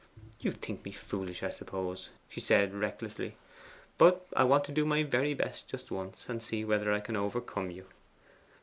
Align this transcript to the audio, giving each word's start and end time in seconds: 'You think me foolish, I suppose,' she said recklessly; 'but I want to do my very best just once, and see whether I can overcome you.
'You 0.39 0.51
think 0.51 0.83
me 0.83 0.91
foolish, 0.91 1.43
I 1.43 1.51
suppose,' 1.51 2.09
she 2.27 2.39
said 2.39 2.73
recklessly; 2.73 3.35
'but 3.99 4.25
I 4.35 4.45
want 4.45 4.63
to 4.65 4.71
do 4.71 4.83
my 4.83 5.03
very 5.03 5.35
best 5.35 5.69
just 5.69 5.91
once, 5.91 6.27
and 6.27 6.41
see 6.41 6.65
whether 6.65 6.91
I 6.91 7.01
can 7.01 7.15
overcome 7.15 7.69
you. 7.69 7.85